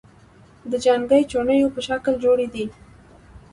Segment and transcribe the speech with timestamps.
[0.71, 2.65] د جنگې چوڼیو په شکل جوړي دي،